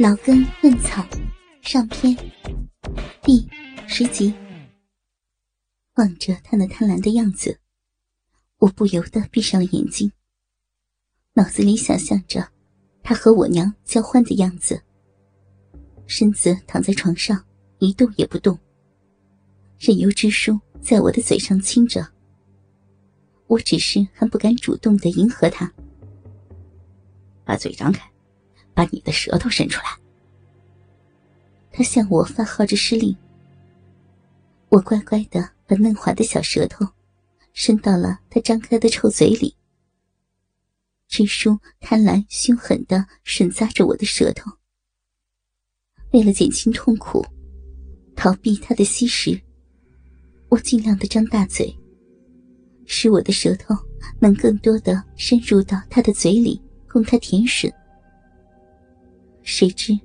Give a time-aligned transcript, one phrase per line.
[0.00, 1.04] 老根问草
[1.60, 2.16] 上篇
[3.20, 3.44] 第
[3.88, 4.32] 十集。
[5.96, 7.58] 望着他那贪婪的样子，
[8.58, 10.12] 我不由得闭上了眼睛，
[11.32, 12.48] 脑子里想象着
[13.02, 14.80] 他和我娘交欢的样子，
[16.06, 17.44] 身子躺在床上
[17.80, 18.56] 一动也不动，
[19.80, 22.06] 任由支书在我的嘴上亲着。
[23.48, 25.72] 我只是还不敢主动的迎合他，
[27.44, 28.08] 把嘴张开。
[28.78, 29.98] 把你的舌头伸出来。
[31.72, 33.16] 他向我发号着施令。
[34.68, 36.86] 我乖乖的把嫩滑的小舌头
[37.52, 39.52] 伸到了他张开的臭嘴里。
[41.08, 44.48] 支书贪婪凶狠的吮咂着我的舌头。
[46.12, 47.26] 为了减轻痛苦，
[48.14, 49.40] 逃避他的吸食，
[50.50, 51.76] 我尽量的张大嘴，
[52.86, 53.74] 使我的舌头
[54.20, 57.72] 能更多的深入到他的嘴里，供他舔吮。
[59.50, 59.98] 谁知，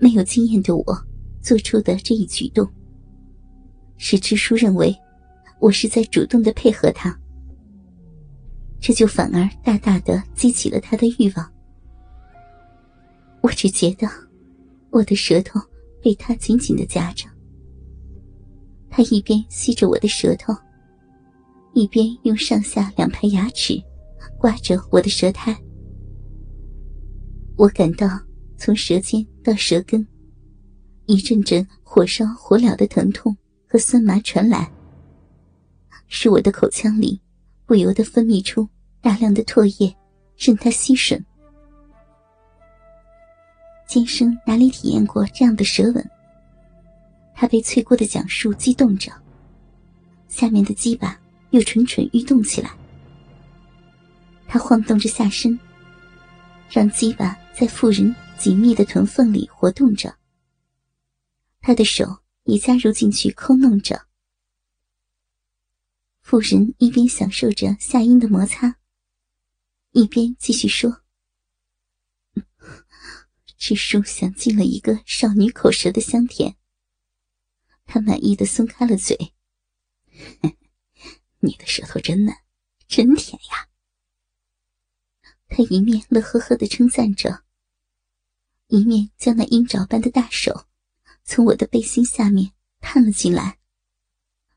[0.00, 0.84] 没有经验的我
[1.40, 2.68] 做出的这一举动，
[3.98, 4.92] 使支书认为
[5.60, 7.16] 我是在主动的配合他，
[8.80, 11.52] 这就反而大大的激起了他的欲望。
[13.42, 14.08] 我只觉得
[14.90, 15.60] 我的舌头
[16.02, 17.28] 被他紧紧的夹着，
[18.90, 20.52] 他一边吸着我的舌头，
[21.74, 23.80] 一边用上下两排牙齿
[24.36, 25.56] 刮着我的舌苔，
[27.56, 28.08] 我感到。
[28.56, 30.06] 从舌尖到舌根，
[31.06, 33.36] 一阵阵火烧火燎的疼痛
[33.68, 34.70] 和酸麻传来，
[36.08, 37.20] 使我的口腔里
[37.66, 38.68] 不由得分泌出
[39.00, 39.94] 大量的唾液，
[40.38, 41.22] 任它吸吮。
[43.86, 46.10] 今生哪里体验过这样的舌吻？
[47.34, 49.12] 他被翠姑的讲述激动着，
[50.28, 52.70] 下面的鸡巴又蠢蠢欲动起来。
[54.46, 55.58] 他晃动着下身，
[56.70, 58.14] 让鸡巴在妇人。
[58.38, 60.18] 紧密的臀缝里活动着，
[61.60, 64.06] 他的手也加入进去抠弄着。
[66.20, 68.78] 妇人一边享受着下阴的摩擦，
[69.92, 71.02] 一边继续说
[73.56, 76.56] ：“这书想尽了一个少女口舌的香甜。”
[77.86, 79.34] 他满意的松开了嘴
[81.40, 82.34] ：“你的舌头真嫩，
[82.88, 83.68] 真甜呀。”
[85.48, 87.43] 他一面乐呵呵的称赞着。
[88.74, 90.64] 一面将那鹰爪般的大手
[91.22, 93.56] 从我的背心下面探了进来，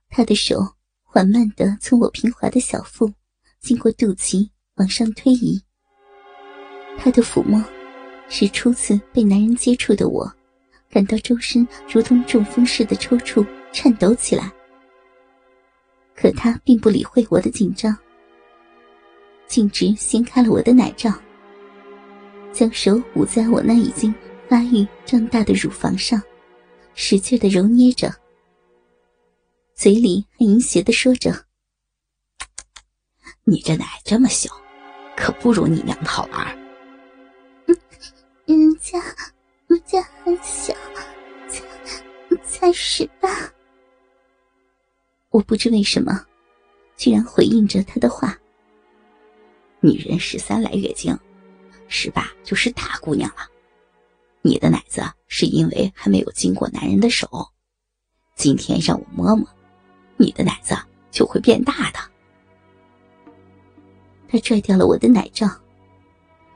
[0.09, 0.73] 他的手
[1.03, 3.13] 缓慢地从我平滑的小腹
[3.59, 5.61] 经过肚脐往上推移。
[6.97, 7.63] 他的抚摸
[8.27, 10.27] 使初次被男人接触的我
[10.89, 14.51] 感到周身如同中风似的抽搐、颤抖起来。
[16.15, 17.95] 可他并不理会我的紧张，
[19.47, 21.13] 径直掀开了我的奶罩。
[22.57, 24.11] 将手捂在我那已经
[24.49, 26.19] 发育胀大的乳房上，
[26.95, 28.11] 使劲的揉捏着，
[29.75, 31.31] 嘴里还淫邪的说着
[33.45, 34.49] ：“你这奶这么小，
[35.15, 36.57] 可不如你娘的好玩。
[38.47, 38.99] ”“人家，
[39.67, 40.73] 人家很小，
[41.47, 41.63] 才
[42.43, 43.29] 才十八。”
[45.29, 46.25] 我不知为什么，
[46.95, 48.35] 居然回应着他的话
[49.79, 51.15] ：“女人十三来月经。”
[51.87, 53.47] 十八就是大姑娘了，
[54.41, 57.29] 你的奶子是因为还没有经过男人的手，
[58.35, 59.47] 今天让我摸摸，
[60.17, 60.75] 你的奶子
[61.11, 61.99] 就会变大的。
[64.27, 65.49] 他拽掉了我的奶罩，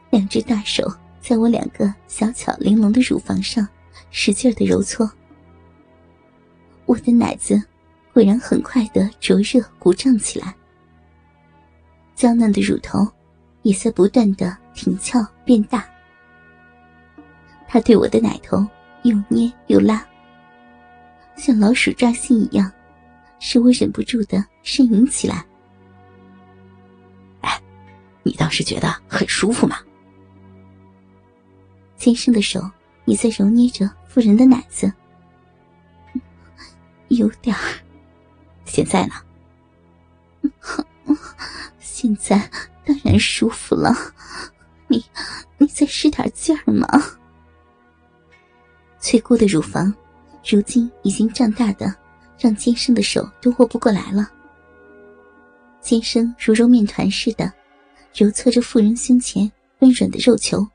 [0.09, 0.86] 两只大手
[1.22, 3.68] 在我两个小巧玲珑的乳房上
[4.09, 5.09] 使劲的揉搓，
[6.86, 7.62] 我的奶子
[8.14, 10.53] 果然很快的灼热鼓胀起来，
[12.14, 13.08] 娇嫩的乳头
[13.62, 14.58] 也在不断的。
[14.74, 15.86] 挺翘变大，
[17.68, 18.66] 他对我的奶头
[19.04, 20.06] 又捏又拉，
[21.36, 22.72] 像老鼠抓心一样，
[23.40, 25.46] 使我忍不住的呻吟起来。
[27.42, 27.62] 哎，
[28.24, 29.78] 你当时觉得很舒服吗？
[31.98, 32.59] 先生的手
[33.06, 34.91] 也在揉捏着妇人的奶子，
[37.09, 37.62] 有点儿。
[38.66, 39.14] 现在呢？
[41.79, 42.50] 现在
[42.85, 43.94] 当然舒服了。
[44.91, 45.03] 你，
[45.58, 46.85] 你再使点劲儿嘛！
[48.99, 49.91] 翠姑的乳房，
[50.46, 51.96] 如今已经胀大的，
[52.38, 54.29] 让坚生的手都握不过来了。
[55.79, 57.52] 坚生如揉面团似的，
[58.14, 59.49] 揉搓着妇人胸前
[59.79, 60.67] 温软的肉球，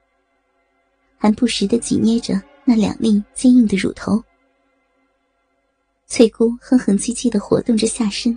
[1.18, 4.20] 还不时的挤捏着那两粒坚硬的乳头。
[6.06, 8.36] 翠姑哼哼唧唧的活动着下身，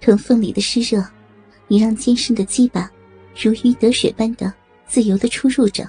[0.00, 1.04] 臀缝里的湿热，
[1.68, 2.90] 也让坚生的鸡巴。
[3.36, 4.52] 如鱼得水般的
[4.86, 5.88] 自由的出入着，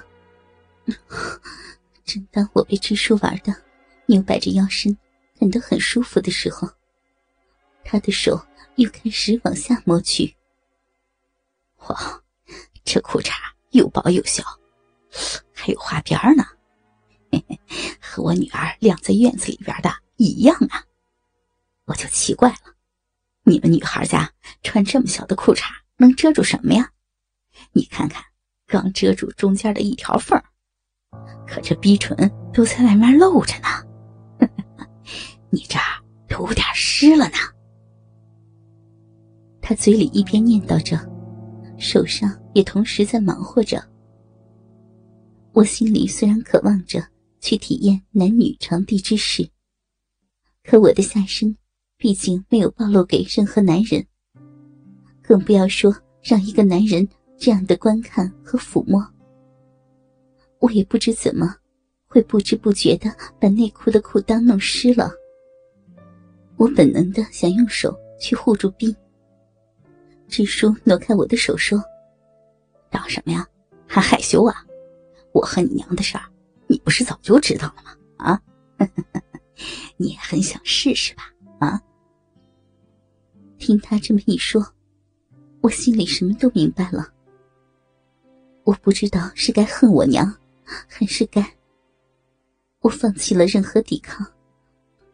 [2.04, 3.54] 正当我被支书玩的
[4.06, 4.96] 扭摆着腰身，
[5.38, 6.68] 感到很舒服的时候，
[7.84, 8.44] 他的手
[8.76, 10.34] 又开始往下摸去。
[11.88, 12.22] 哇，
[12.84, 13.32] 这裤衩
[13.70, 14.42] 又薄又小，
[15.52, 16.44] 还有花边呢，
[17.30, 17.58] 嘿嘿，
[18.00, 20.84] 和我女儿晾在院子里边的一样啊！
[21.84, 22.74] 我就奇怪了，
[23.44, 24.32] 你们女孩家
[24.62, 25.62] 穿这么小的裤衩
[25.96, 26.90] 能遮住什么呀？
[27.72, 28.22] 你看看，
[28.66, 30.40] 刚遮住中间的一条缝
[31.46, 32.16] 可这逼唇
[32.52, 33.68] 都在外面露着呢。
[35.50, 37.36] 你这儿都有点湿了呢。
[39.60, 40.98] 他嘴里一边念叨着，
[41.78, 43.82] 手上也同时在忙活着。
[45.52, 47.02] 我心里虽然渴望着
[47.40, 49.48] 去体验男女床地之事，
[50.62, 51.56] 可我的下身
[51.96, 54.06] 毕竟没有暴露给任何男人，
[55.22, 57.08] 更不要说让一个男人
[57.38, 59.06] 这样的观看和抚摸。
[60.58, 61.54] 我也不知怎么，
[62.06, 65.12] 会不知不觉的把内裤的裤裆弄湿了。
[66.56, 68.96] 我本能的想用手去护住臂。
[70.28, 71.80] 支书挪开我的手说
[72.90, 73.46] ：“当什么呀？
[73.86, 74.64] 还害羞啊？
[75.32, 76.24] 我和你娘的事儿，
[76.66, 77.96] 你不是早就知道了吗？
[78.16, 78.42] 啊，
[79.98, 81.30] 你也很想试试吧？
[81.60, 81.80] 啊？”
[83.58, 84.66] 听他这么一说，
[85.60, 87.12] 我心里什么都明白了。
[88.66, 90.36] 我不知道是该恨我娘。
[90.88, 91.56] 还是该
[92.80, 94.26] 我放弃了任何抵抗，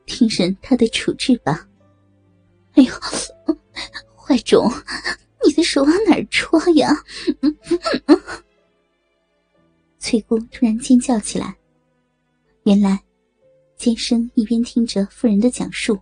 [0.07, 1.69] 听任他的处置吧。
[2.73, 2.91] 哎呦，
[4.17, 4.73] 坏种！
[5.45, 6.91] 你的手往哪儿戳呀？
[10.01, 11.55] 翠姑突然尖叫起来。
[12.63, 13.03] 原来，
[13.77, 16.01] 尖生一边听着夫人的讲述，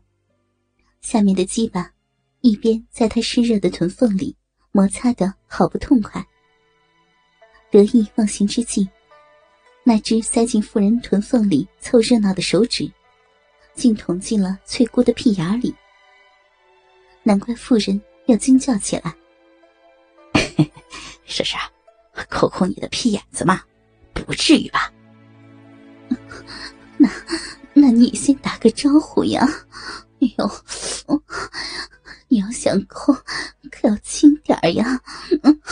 [1.01, 1.93] 下面的鸡巴
[2.41, 4.37] 一边在他湿热的臀缝里
[4.71, 6.25] 摩擦的好不痛快。
[7.71, 8.89] 得意忘形之际。
[9.83, 12.91] 那只塞进妇人臀缝里凑热闹的手指，
[13.75, 15.75] 竟捅进了翠姑的屁眼里。
[17.23, 19.15] 难怪妇人要惊叫起来
[21.25, 21.57] ：“是是，
[22.29, 23.63] 抠抠你的屁眼子嘛，
[24.13, 24.93] 不至于吧？”
[26.99, 27.09] 那，
[27.73, 29.47] 那你先打个招呼呀！
[30.21, 30.51] 哎呦，
[32.29, 33.13] 你要想抠，
[33.71, 35.01] 可要轻点呀！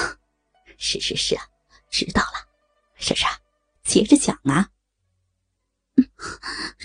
[0.78, 1.44] 是是是啊，
[1.90, 2.49] 知道了，
[2.96, 3.40] 莎莎。
[3.82, 4.70] 接着讲啊！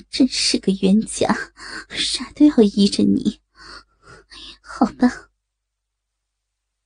[0.09, 1.27] 真是个冤家，
[1.89, 3.41] 啥都要依着你。
[4.61, 5.29] 好吧。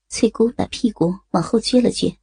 [0.09, 2.17] 翠姑把屁股往后撅了撅，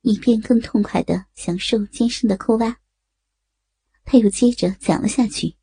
[0.00, 2.80] 以便更痛快的享受尖深的抠挖。
[4.04, 5.56] 他又接着讲了下去：“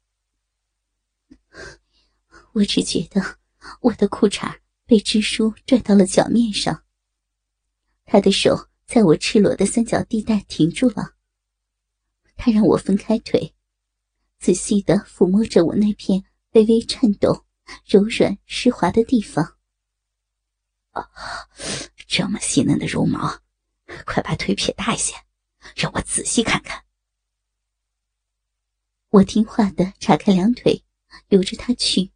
[2.53, 3.39] 我只觉得
[3.81, 6.85] 我的裤衩被支书拽到了脚面上，
[8.05, 11.15] 他的手在我赤裸的三角地带停住了。”
[12.37, 13.55] 他让我分开腿，
[14.39, 17.45] 仔细的抚摸着我那片微微颤抖、
[17.85, 19.57] 柔软湿滑的地方。
[20.91, 21.09] 啊，
[22.07, 23.41] 这么细嫩的绒毛，
[24.05, 25.15] 快把腿撇大一些，
[25.75, 26.83] 让我仔细看看。
[29.09, 30.83] 我听话的岔开两腿，
[31.29, 32.11] 由着他去。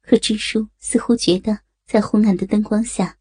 [0.00, 3.15] 可支书似乎觉得在昏暗的灯光下，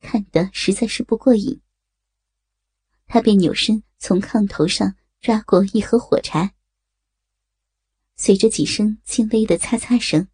[0.00, 1.60] 看得实在是不过瘾。
[3.06, 6.54] 他便扭身从炕头上抓过一盒火柴，
[8.16, 10.28] 随着几声轻微的擦擦声，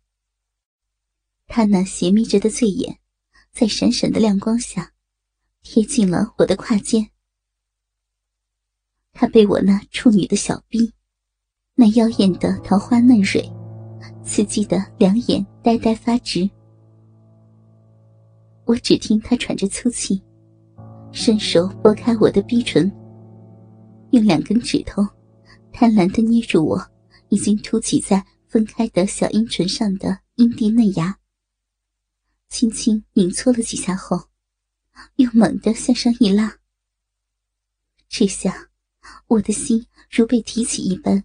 [1.47, 2.99] 他那斜眯着的醉眼，
[3.52, 4.92] 在闪闪的亮光下，
[5.62, 7.11] 贴近了我的胯间。
[9.12, 10.92] 他被我那处女的小臂，
[11.75, 13.49] 那妖艳的桃花嫩蕊，
[14.25, 16.50] 刺激的两眼呆呆发直。
[18.66, 20.23] 我只听他喘着粗气。
[21.12, 22.90] 伸手拨开我的逼唇，
[24.11, 25.06] 用两根指头
[25.73, 26.90] 贪婪的捏住我
[27.28, 31.16] 已经凸起在分开的小阴唇上的阴蒂嫩芽，
[32.49, 34.28] 轻轻拧搓了几下后，
[35.14, 36.56] 又猛地向上一拉。
[38.09, 38.71] 这下，
[39.28, 41.23] 我的心如被提起一般，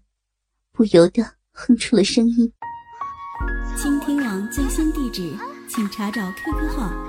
[0.72, 2.54] 不由得哼出了声音。
[3.76, 5.36] 倾听网最新地址，
[5.68, 7.09] 请查找 QQ 号。